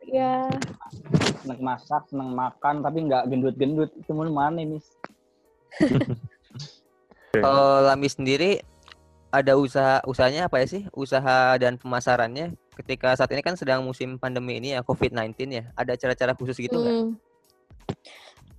ya 0.07 0.47
seneng 1.43 1.59
masak 1.59 2.07
seneng 2.07 2.31
makan 2.31 2.79
tapi 2.79 3.03
nggak 3.07 3.27
gendut-gendut. 3.27 3.91
Itu 3.99 4.15
mau 4.15 4.27
mana 4.27 4.63
mis 4.63 4.87
Kalau 7.43 7.83
Lami 7.83 8.07
sendiri 8.07 8.63
ada 9.39 9.53
usaha 9.55 10.01
usahanya 10.09 10.49
apa 10.49 10.61
ya 10.61 10.67
sih? 10.67 10.83
Usaha 10.93 11.55
dan 11.61 11.77
pemasarannya 11.77 12.57
ketika 12.77 13.13
saat 13.17 13.29
ini 13.33 13.41
kan 13.45 13.57
sedang 13.57 13.85
musim 13.85 14.17
pandemi 14.17 14.57
ini 14.57 14.73
ya 14.73 14.81
COVID-19 14.81 15.33
ya. 15.49 15.63
Ada 15.77 15.93
cara-cara 15.97 16.33
khusus 16.33 16.57
gitu 16.57 16.77
nggak? 16.77 16.95
Hmm. 16.97 17.11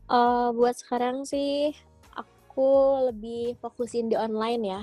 Eh, 0.09 0.49
buat 0.57 0.73
sekarang 0.73 1.29
sih 1.29 1.77
aku 2.17 3.07
lebih 3.13 3.61
fokusin 3.61 4.09
di 4.09 4.17
online 4.17 4.63
ya 4.65 4.83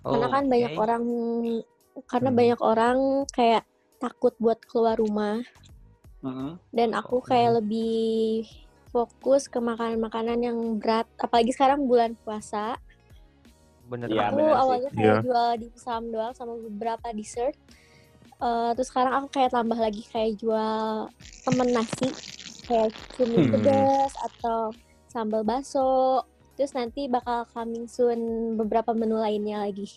karena 0.00 0.26
kan 0.32 0.44
banyak 0.48 0.72
oke. 0.72 0.80
orang 0.80 1.02
karena 2.08 2.30
Hmm. 2.32 2.38
banyak 2.38 2.60
orang 2.64 2.98
kayak 3.36 3.62
takut 4.00 4.32
buat 4.40 4.56
keluar 4.64 4.96
rumah 4.96 5.44
Mm-mm. 6.24 6.56
dan 6.72 6.96
aku 6.96 7.20
kayak 7.20 7.60
lebih 7.60 8.48
fokus 8.92 9.44
ke 9.44 9.60
makanan-makanan 9.60 10.38
yang 10.40 10.58
berat 10.80 11.04
apalagi 11.20 11.52
sekarang 11.52 11.84
bulan 11.84 12.16
puasa 12.24 12.80
bener 13.86 14.06
Iya, 14.08 14.22
aku 14.24 14.36
benar 14.36 14.52
sih. 14.52 14.60
awalnya 14.60 14.90
kayak 14.90 15.06
Iya. 15.06 15.16
jual 15.22 15.48
di 15.56 15.66
saham 15.76 16.04
doang 16.08 16.34
sama 16.34 16.54
beberapa 16.58 17.08
dessert 17.10 17.56
Eh, 18.36 18.70
terus 18.76 18.92
sekarang 18.92 19.16
aku 19.16 19.28
kayak 19.32 19.48
tambah 19.48 19.80
lagi 19.80 20.04
kayak 20.12 20.36
jual 20.36 21.08
temen 21.40 21.68
nasi 21.72 22.04
kayak 22.68 22.92
cumi 23.16 23.32
Hmm. 23.40 23.48
pedas 23.48 24.12
atau 24.12 24.76
sambal 25.08 25.40
baso 25.40 26.20
terus 26.52 26.76
nanti 26.76 27.08
bakal 27.08 27.48
coming 27.48 27.88
soon 27.88 28.20
beberapa 28.60 28.92
menu 28.92 29.16
lainnya 29.16 29.64
lagi 29.64 29.88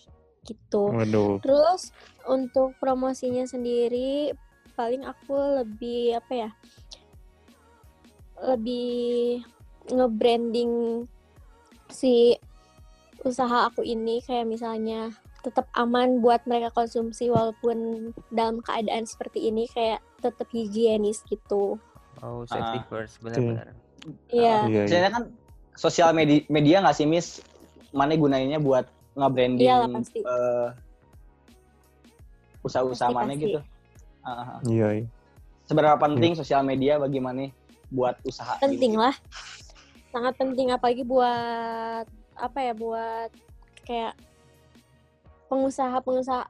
gitu 0.47 0.87
Waduh. 0.87 1.43
terus 1.43 1.91
untuk 2.23 2.79
promosinya 2.79 3.43
sendiri 3.43 4.31
paling 4.71 5.03
aku 5.03 5.35
lebih 5.59 6.15
apa 6.15 6.33
ya 6.37 6.49
lebih 8.39 9.43
nge-branding 9.85 11.03
si 11.91 12.39
usaha 13.23 13.67
aku 13.67 13.83
ini 13.83 14.23
kayak 14.23 14.47
misalnya 14.47 15.11
tetap 15.39 15.67
aman 15.73 16.19
buat 16.19 16.43
mereka 16.43 16.71
konsumsi 16.75 17.31
walaupun 17.31 18.11
dalam 18.29 18.59
keadaan 18.59 19.07
seperti 19.07 19.47
ini 19.47 19.67
kayak 19.71 20.03
tetap 20.19 20.47
higienis 20.51 21.23
gitu. 21.27 21.79
Oh, 22.19 22.43
safety 22.43 22.79
Ah. 22.79 22.85
first, 22.91 23.23
benar-benar. 23.23 23.71
Iya. 24.31 24.67
Iya, 24.67 24.67
iya. 24.67 24.81
Sebenarnya 24.87 25.11
kan 25.15 25.23
sosial 25.75 26.11
media 26.11 26.43
media 26.51 26.83
nggak 26.83 26.95
sih 26.95 27.07
mis 27.07 27.39
mana 27.95 28.19
gunainnya 28.19 28.59
buat 28.59 28.83
nge-branding 29.15 29.63
Iyalah, 29.67 29.87
pasti. 29.95 30.19
eh, 30.21 30.69
usaha-usaha 32.59 33.09
mana 33.11 33.31
gitu 33.33 33.59
ah. 34.23 34.59
Iya, 34.67 34.87
iya. 34.99 35.05
seberapa 35.65 35.95
penting 35.95 36.35
sosial 36.35 36.61
media 36.61 36.99
bagi 36.99 37.23
mana 37.23 37.47
buat 37.89 38.19
usaha 38.27 38.59
penting 38.59 38.93
gitu? 38.93 39.01
lah 39.01 39.15
sangat 40.11 40.33
penting 40.35 40.69
apalagi 40.69 41.01
buat 41.01 42.05
apa 42.39 42.59
ya 42.63 42.73
buat 42.73 43.29
kayak 43.83 44.15
pengusaha-pengusaha 45.49 46.45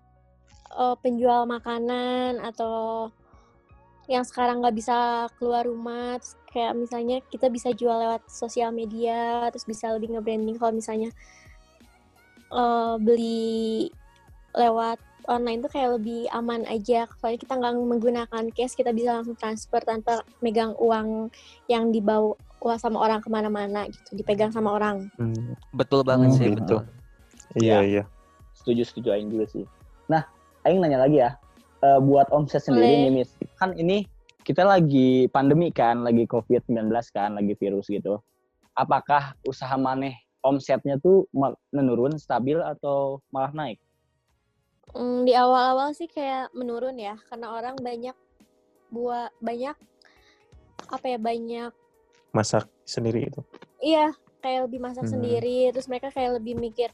eh, 0.77 0.95
penjual 1.01 1.47
makanan 1.49 2.39
atau 2.43 3.09
yang 4.09 4.25
sekarang 4.25 4.65
nggak 4.65 4.73
bisa 4.73 5.29
keluar 5.37 5.69
rumah 5.69 6.17
terus 6.17 6.33
kayak 6.49 6.73
misalnya 6.73 7.21
kita 7.29 7.45
bisa 7.45 7.69
jual 7.77 7.93
lewat 7.93 8.25
sosial 8.25 8.73
media 8.73 9.47
terus 9.53 9.69
bisa 9.69 9.93
lebih 9.93 10.17
nge-branding. 10.17 10.57
Kalau 10.57 10.73
misalnya 10.73 11.09
eh, 12.53 12.95
beli 13.01 13.89
lewat 14.57 14.97
online 15.29 15.61
tuh 15.61 15.71
kayak 15.71 16.01
lebih 16.01 16.25
aman 16.33 16.65
aja. 16.65 17.05
Soalnya 17.21 17.39
kita 17.39 17.53
nggak 17.61 17.73
menggunakan 17.77 18.43
cash 18.49 18.73
kita 18.73 18.89
bisa 18.89 19.21
langsung 19.21 19.37
transfer 19.37 19.81
tanpa 19.85 20.25
megang 20.41 20.73
uang 20.81 21.29
yang 21.69 21.93
dibawa 21.93 22.33
sama 22.79 22.99
orang 22.99 23.23
ke 23.23 23.29
mana-mana 23.31 23.87
gitu 23.87 24.19
dipegang 24.19 24.51
sama 24.51 24.75
orang. 24.75 25.07
Hmm, 25.15 25.55
Betul 25.71 26.03
banget 26.03 26.35
Hmm, 26.35 26.37
sih, 26.37 26.47
gitu. 26.51 26.59
betul. 26.59 26.79
Iya, 27.55 27.79
iya. 27.81 28.03
setuju 28.53 28.83
setuju 28.83 29.15
Aing 29.15 29.31
juga 29.31 29.45
sih. 29.49 29.63
Nah 30.11 30.27
Aing 30.67 30.83
nanya 30.83 30.99
lagi 31.07 31.23
ya. 31.23 31.39
Eh, 31.79 31.99
buat 32.03 32.27
omset 32.35 32.59
sendiri 32.67 33.07
nih 33.07 33.23
mis 33.23 33.31
kan 33.55 33.71
ini 33.71 34.03
kita 34.43 34.67
lagi 34.67 35.31
pandemi 35.31 35.71
kan 35.71 36.03
lagi 36.03 36.27
covid 36.27 36.67
19 36.67 36.91
kan 37.15 37.39
lagi 37.39 37.55
virus 37.55 37.87
gitu. 37.87 38.19
Apakah 38.75 39.31
usaha 39.47 39.79
maneh 39.79 40.19
omsetnya 40.43 40.99
tuh 40.99 41.27
menurun 41.71 42.19
stabil 42.19 42.59
atau 42.59 43.23
malah 43.31 43.55
naik? 43.55 43.79
Hmm, 44.91 45.23
di 45.23 45.31
awal-awal 45.37 45.95
sih 45.95 46.09
kayak 46.11 46.51
menurun 46.51 46.99
ya 46.99 47.15
karena 47.31 47.53
orang 47.53 47.79
banyak 47.79 48.15
buat 48.89 49.29
banyak 49.39 49.77
apa 50.89 51.05
ya 51.05 51.19
banyak 51.21 51.71
Masak 52.29 52.69
sendiri 52.85 53.25
itu. 53.25 53.41
iya 53.79 54.11
kayak 54.39 54.67
lebih 54.69 54.79
masak 54.79 55.07
Hmm. 55.07 55.13
sendiri. 55.17 55.71
Terus 55.71 55.87
mereka 55.87 56.11
kayak 56.11 56.39
lebih 56.39 56.55
mikir 56.55 56.91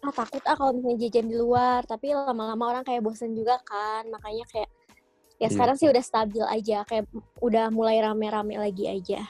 ah 0.00 0.12
takut 0.12 0.42
ah 0.44 0.54
kalau 0.54 0.72
misalnya 0.74 0.98
jajan 1.06 1.26
di 1.28 1.36
luar. 1.36 1.84
Tapi 1.84 2.12
lama-lama 2.12 2.64
orang 2.72 2.84
kayak 2.84 3.02
bosen 3.02 3.32
juga 3.32 3.60
kan. 3.62 4.08
Makanya 4.08 4.44
kayak 4.48 4.70
ya 5.36 5.46
Iya. 5.46 5.48
sekarang 5.52 5.76
sih 5.76 5.88
udah 5.88 6.02
stabil 6.02 6.42
aja. 6.42 6.82
Kayak 6.84 7.04
udah 7.38 7.68
mulai 7.68 8.00
rame-rame 8.00 8.56
lagi 8.56 8.88
aja. 8.88 9.20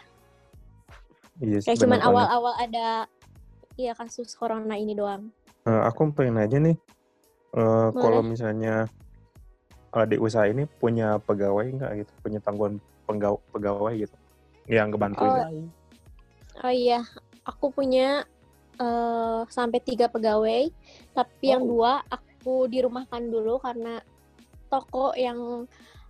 Iya, 1.37 1.59
kayak 1.61 1.78
cuman 1.85 2.00
awal-awal 2.00 2.55
ada 2.57 3.05
iya 3.76 3.93
kasus 3.93 4.33
corona 4.33 4.73
ini 4.75 4.97
doang. 4.97 5.28
Eh, 5.69 5.83
aku 5.85 6.09
pengen 6.14 6.40
aja 6.40 6.57
nih, 6.57 6.78
eh, 7.52 7.88
kalau 7.93 8.25
misalnya 8.25 8.88
adik 9.93 10.16
usaha 10.16 10.45
ini 10.45 10.64
punya 10.64 11.16
pegawai 11.19 11.66
nggak 11.66 11.93
gitu, 12.00 12.12
punya 12.23 12.38
tanggungan 12.38 12.81
pegawai 13.50 13.93
gitu, 13.97 14.16
yang 14.66 14.90
ngebantuin. 14.90 15.30
Oh, 15.30 15.64
Oh 16.64 16.73
iya, 16.73 17.04
aku 17.44 17.68
punya 17.68 18.25
eh, 18.76 19.40
sampai 19.49 19.80
tiga 19.80 20.08
pegawai, 20.12 20.68
tapi 21.16 21.49
yang 21.49 21.64
Oh. 21.64 21.80
dua 21.80 22.04
aku 22.12 22.68
dirumahkan 22.68 23.25
dulu 23.25 23.56
karena 23.56 24.04
toko 24.68 25.16
yang 25.16 25.64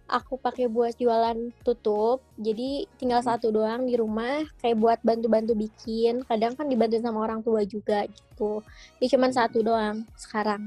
aku 0.07 0.39
pakai 0.39 0.67
buat 0.71 0.95
jualan 0.99 1.51
tutup, 1.67 2.23
jadi 2.39 2.87
tinggal 2.99 3.23
Hmm. 3.23 3.31
satu 3.35 3.51
doang 3.51 3.87
di 3.87 3.95
rumah, 3.99 4.43
kayak 4.63 4.79
buat 4.79 4.99
bantu-bantu 5.03 5.55
bikin. 5.59 6.23
Kadang 6.27 6.55
kan 6.55 6.71
dibantuin 6.71 7.03
sama 7.03 7.27
orang 7.27 7.43
tua 7.43 7.67
juga 7.67 8.07
gitu. 8.07 8.63
Jadi 8.99 9.07
cuman 9.15 9.31
satu 9.35 9.63
doang 9.67 10.07
sekarang. 10.15 10.67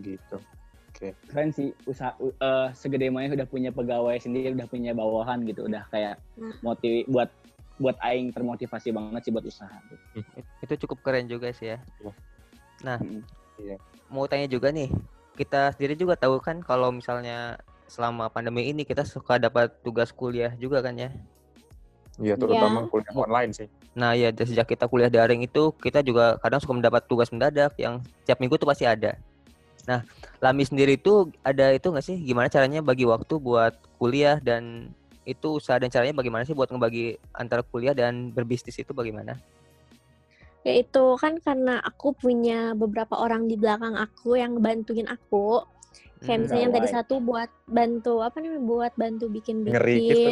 Gitu. 0.00 0.36
Keren 1.26 1.50
sih 1.50 1.68
usaha 1.84 2.14
u- 2.16 2.32
eh, 2.32 2.68
segede 2.72 3.10
mana 3.10 3.34
udah 3.34 3.44
punya 3.44 3.68
pegawai 3.68 4.16
sendiri 4.16 4.54
udah 4.54 4.64
punya 4.64 4.94
bawahan 4.94 5.44
gitu 5.44 5.66
udah 5.66 5.84
kayak 5.90 6.16
Nah. 6.38 6.54
motiv 6.62 7.04
buat 7.06 7.28
buat 7.74 7.98
aing 8.00 8.30
termotivasi 8.30 8.94
banget 8.94 9.20
sih 9.20 9.32
buat 9.34 9.42
usaha 9.42 9.74
gitu. 9.90 10.22
Itu 10.62 10.74
cukup 10.86 11.02
keren 11.02 11.26
juga 11.26 11.50
sih 11.50 11.74
ya. 11.74 11.82
Wah. 12.00 12.14
Nah, 12.80 13.02
Mm. 13.02 13.22
Iya. 13.58 13.76
mau 14.06 14.24
tanya 14.24 14.46
juga 14.46 14.70
nih, 14.70 14.94
kita 15.34 15.74
sendiri 15.74 15.98
juga 15.98 16.14
tahu 16.14 16.38
kan 16.38 16.62
kalau 16.62 16.94
misalnya 16.94 17.58
selama 17.90 18.30
pandemi 18.30 18.70
ini 18.70 18.86
kita 18.86 19.02
suka 19.02 19.36
dapat 19.36 19.74
tugas 19.82 20.14
kuliah 20.14 20.54
juga 20.54 20.80
kan 20.80 20.94
ya. 20.94 21.10
Iya, 22.22 22.38
terutama 22.38 22.86
kuliah 22.86 23.10
online 23.10 23.50
sih. 23.50 23.66
Nah 23.98 24.14
ya 24.14 24.30
dari 24.30 24.46
sejak 24.46 24.70
kita 24.70 24.86
kuliah 24.86 25.10
daring 25.10 25.42
itu 25.42 25.74
kita 25.74 25.98
juga 26.06 26.38
kadang 26.38 26.62
suka 26.62 26.78
mendapat 26.78 27.02
tugas 27.10 27.26
mendadak 27.34 27.74
yang 27.74 27.98
setiap 28.22 28.38
minggu 28.38 28.54
tuh 28.54 28.70
pasti 28.70 28.86
ada. 28.86 29.18
Nah 29.84 30.00
Lami 30.40 30.64
sendiri 30.64 30.96
itu 30.96 31.32
ada 31.44 31.72
itu 31.72 31.86
nggak 31.88 32.04
sih 32.04 32.16
gimana 32.20 32.48
caranya 32.48 32.80
bagi 32.80 33.04
waktu 33.04 33.36
buat 33.40 33.76
kuliah 34.00 34.40
dan 34.40 34.92
itu 35.24 35.56
usaha 35.56 35.80
dan 35.80 35.88
caranya 35.88 36.12
bagaimana 36.12 36.44
sih 36.44 36.52
buat 36.52 36.68
ngebagi 36.68 37.16
antara 37.32 37.64
kuliah 37.64 37.96
dan 37.96 38.28
berbisnis 38.32 38.76
itu 38.76 38.92
bagaimana? 38.92 39.40
Ya 40.64 40.80
itu 40.80 41.04
kan 41.20 41.36
karena 41.44 41.80
aku 41.84 42.16
punya 42.16 42.72
beberapa 42.72 43.20
orang 43.20 43.48
di 43.48 43.56
belakang 43.56 43.96
aku 43.96 44.36
yang 44.36 44.60
bantuin 44.60 45.08
aku. 45.08 45.64
Kayak 46.24 46.24
Hmm, 46.24 46.40
misalnya 46.40 46.62
yang 46.64 46.74
tadi 46.76 46.88
satu 46.88 47.14
buat 47.20 47.50
bantu 47.68 48.24
apa 48.24 48.40
namanya 48.40 48.64
buat 48.64 48.92
bantu 48.96 49.28
bikin 49.28 49.60
bikin. 49.64 49.76
Ngeri 49.76 49.96
gitu. 50.08 50.30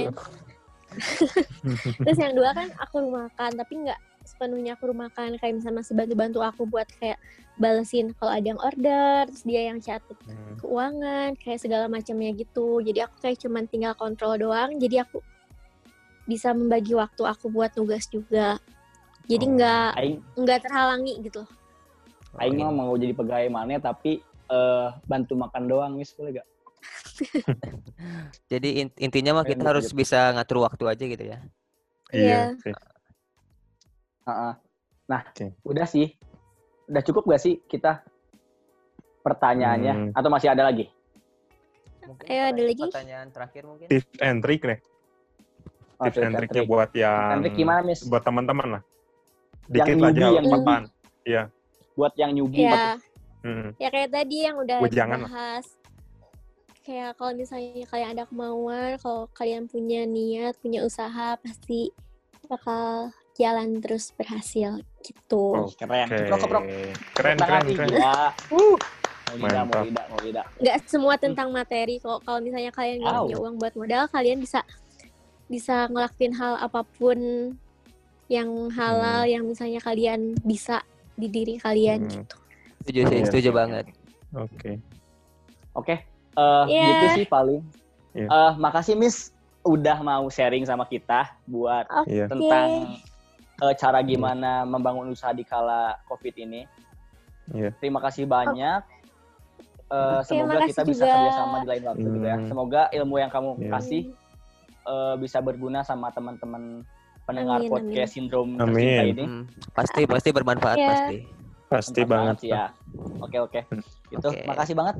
Terus 2.05 2.19
yang 2.21 2.33
dua 2.37 2.53
kan 2.57 2.69
aku 2.81 3.05
rumahkan 3.05 3.53
tapi 3.57 3.73
nggak 3.85 4.01
sepenuhnya 4.25 4.75
aku 4.75 4.91
rumahkan 4.91 5.37
kayak 5.37 5.59
misalnya 5.59 5.83
masih 5.83 5.95
bantu-bantu 5.95 6.39
aku 6.41 6.63
buat 6.65 6.87
kayak 6.99 7.19
balesin 7.61 8.15
kalau 8.17 8.33
ada 8.33 8.47
yang 8.47 8.61
order, 8.61 9.29
terus 9.29 9.45
dia 9.45 9.69
yang 9.69 9.79
catat 9.79 10.17
Hmm. 10.25 10.57
keuangan, 10.59 11.37
kayak 11.39 11.61
segala 11.61 11.85
macamnya 11.87 12.33
gitu. 12.33 12.81
Jadi 12.81 12.99
aku 13.05 13.15
kayak 13.21 13.39
cuman 13.43 13.65
tinggal 13.69 13.95
kontrol 13.95 14.39
doang. 14.39 14.79
Jadi 14.79 15.03
aku 15.03 15.21
bisa 16.25 16.55
membagi 16.55 16.95
waktu 16.95 17.23
aku 17.23 17.51
buat 17.51 17.75
tugas 17.75 18.07
juga. 18.07 18.57
Jadi 19.27 19.45
Oh. 19.47 19.53
nggak 19.55 19.91
Aing 19.99 20.19
nggak 20.39 20.59
terhalangi 20.65 21.15
gitu. 21.23 21.43
aing 22.41 22.57
Oke. 22.57 22.65
mah 22.65 22.73
mau 22.73 22.97
jadi 22.97 23.13
pegawai 23.13 23.49
mana 23.53 23.77
tapi 23.77 24.23
eh, 24.49 24.89
bantu 25.05 25.33
makan 25.37 25.65
doang 25.65 25.93
mis 25.97 26.13
boleh 26.13 26.41
gak? 26.41 26.49
Jadi 28.53 28.85
in- 28.85 28.97
intinya 28.99 29.41
mah 29.41 29.47
kita 29.47 29.65
harus 29.65 29.89
bisa 29.93 30.29
ngatur 30.35 30.61
waktu 30.61 30.85
aja 30.85 31.05
gitu 31.09 31.25
ya. 31.25 31.39
Iya. 32.13 32.53
Iya. 34.23 34.31
Heeh. 34.31 34.53
Nah, 35.05 35.21
Oke. 35.27 35.47
udah 35.63 35.85
sih. 35.85 36.15
Udah 36.87 37.03
cukup 37.03 37.27
gak 37.27 37.43
sih 37.43 37.59
kita 37.63 38.03
pertanyaannya 39.21 39.93
Hmm. 39.93 40.11
atau 40.13 40.29
masih 40.29 40.51
ada 40.51 40.63
lagi? 40.63 40.91
Mungkin 42.03 42.27
Ayo, 42.27 42.35
ada 42.35 42.51
pertanyaan- 42.51 42.67
lagi? 42.67 42.83
Pertanyaan 42.85 43.29
terakhir 43.31 43.63
mungkin. 43.65 43.87
Tips 43.87 44.19
and 44.19 44.39
trick 44.43 44.63
nih. 44.63 44.79
Oh, 45.95 46.05
Tips 46.11 46.19
and 46.19 46.35
triknya 46.35 46.63
buat 46.67 46.91
yang 46.93 47.31
Hendrik 47.31 47.55
gimana, 47.55 47.81
Miss? 47.81 48.03
buat 48.03 48.23
teman-teman 48.23 48.79
lah. 48.79 48.83
Yang 49.71 49.87
Dikit 49.87 49.95
newbie, 49.95 50.11
aja 50.11 50.27
yang 50.35 50.47
apaan. 50.51 50.85
Buat 51.95 52.13
yang 52.19 52.31
newbie, 52.35 52.67
Ya, 52.67 52.99
Hmm. 53.43 53.69
ya 53.77 53.89
kayak 53.89 54.11
tadi 54.11 54.37
yang 54.43 54.57
udah 54.59 54.79
Gua 54.83 54.91
jangan 54.91 55.19
lah. 55.23 55.31
dibahas. 55.31 55.67
Kayak 56.83 57.11
kalau 57.15 57.33
misalnya 57.33 57.87
kalian 57.87 58.11
ada 58.11 58.25
kemauan, 58.27 58.99
kalau 58.99 59.31
kalian 59.31 59.71
punya 59.71 60.03
niat, 60.03 60.59
punya 60.59 60.83
usaha, 60.83 61.39
pasti 61.39 61.95
bakal 62.51 63.15
jalan 63.35 63.81
terus 63.81 64.13
berhasil 64.13 64.81
gitu. 65.01 65.45
Oh. 65.57 65.71
keren. 65.75 66.07
Keprok. 66.09 66.63
Keren, 67.17 67.37
tangan 67.41 67.61
keren, 67.61 67.69
nih, 67.69 67.77
keren. 67.77 67.89
gila. 67.91 68.17
Uh. 68.53 68.77
Mau 69.33 69.49
lidah, 69.49 69.65
mau 69.65 69.81
mau 70.13 70.21
lidah. 70.21 70.45
nggak 70.61 70.77
semua 70.85 71.17
tentang 71.17 71.49
materi 71.49 71.97
kok 71.97 72.21
kalau 72.21 72.37
misalnya 72.45 72.69
kalian 72.69 73.01
nggak 73.01 73.17
Au. 73.17 73.25
punya 73.25 73.37
uang 73.41 73.55
buat 73.57 73.73
modal 73.73 74.05
kalian 74.13 74.37
bisa 74.37 74.61
bisa 75.49 75.89
ngelakuin 75.89 76.37
hal 76.37 76.61
apa 76.61 76.85
pun 76.85 77.17
yang 78.29 78.49
halal 78.73 79.25
yang 79.25 79.49
misalnya 79.49 79.81
kalian 79.81 80.37
bisa 80.45 80.85
di 81.17 81.33
diri 81.33 81.57
kalian 81.57 82.05
Hmm. 82.05 82.13
gitu 82.21 82.37
Setuju 82.83 83.01
sih, 83.07 83.17
Iya, 83.17 83.27
setuju 83.31 83.49
banget. 83.55 83.85
Oke. 84.35 84.71
Oke, 85.73 85.95
eh, 86.35 86.65
Iya. 86.69 86.85
gitu 86.85 87.07
sih 87.15 87.27
paling. 87.27 87.61
Iya. 88.13 88.29
Eh, 88.29 88.53
makasih 88.59 88.99
Miss 88.99 89.33
udah 89.63 89.97
mau 90.03 90.29
sharing 90.29 90.67
sama 90.67 90.85
kita 90.85 91.31
buat 91.47 91.89
oke 91.89 92.11
Iya. 92.11 92.27
tentang 92.29 92.69
cara 93.75 93.99
gimana 94.01 94.65
membangun 94.65 95.11
usaha 95.11 95.31
di 95.31 95.43
kala 95.43 95.99
COVID 96.07 96.35
ini. 96.37 96.65
Iya. 97.53 97.71
Terima 97.79 98.01
kasih 98.01 98.25
banyak. 98.25 98.81
Eh, 99.93 100.19
Oke, 100.19 100.25
semoga 100.25 100.65
kita 100.65 100.83
bisa 100.83 101.05
juga. 101.05 101.15
kerjasama 101.15 101.57
di 101.59 101.67
lain 101.69 101.85
waktu 101.85 102.07
gitu 102.09 102.27
ya. 102.27 102.37
Hmm. 102.41 102.49
Semoga 102.49 102.83
ilmu 102.91 103.15
yang 103.19 103.31
kamu 103.31 103.51
Iya. 103.61 103.71
kasih 103.71 104.03
eh, 104.83 105.15
bisa 105.15 105.39
berguna 105.39 105.87
sama 105.87 106.11
teman-teman 106.11 106.83
pendengar 107.23 107.63
Amin, 107.63 107.71
podcast 107.71 108.19
sindrom 108.19 108.59
Amin. 108.59 108.67
tercinta 108.75 109.05
ini. 109.07 109.25
Hmm, 109.25 109.45
pasti 109.71 110.03
pasti 110.11 110.29
bermanfaat 110.33 110.75
Iya. 110.75 110.89
pasti. 110.91 111.17
Pasti 111.71 112.01
banget. 112.03 112.37
sih 112.43 112.51
ya. 112.51 112.69
Oke 113.23 113.39
oke. 113.39 113.61
Itu 114.11 114.27
Oke. 114.27 114.43
makasih 114.43 114.75
banget. 114.75 114.97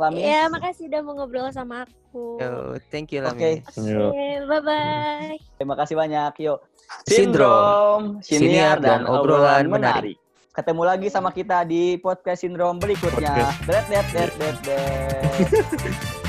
Lami. 0.00 0.24
ya 0.24 0.48
makasih 0.48 0.88
udah 0.88 1.00
mau 1.04 1.14
ngobrol 1.20 1.48
sama 1.52 1.84
aku 1.84 2.40
Yo, 2.42 2.74
thank 2.90 3.14
you 3.14 3.22
Oke. 3.22 3.62
Lami. 3.76 4.00
Oke, 4.10 4.28
bye 4.48 4.60
bye 4.64 5.36
Terima 5.60 5.74
kasih 5.78 5.94
banyak. 5.94 6.32
Yuk. 6.42 6.58
Sindrom. 7.06 8.18
siniar 8.18 8.82
dan 8.82 9.06
obrolan 9.06 9.70
menarik. 9.70 10.16
menarik. 10.16 10.16
Ketemu 10.50 10.82
lagi 10.82 11.06
sama 11.06 11.30
kita 11.30 11.62
di 11.62 11.94
podcast 12.02 12.42
sindrom 12.42 12.82
berikutnya. 12.82 13.30
Podcast. 13.30 13.62
Dret, 13.70 13.86
dret, 13.86 14.06
dret, 14.10 14.32
dret, 14.34 14.56
dret. 14.66 15.94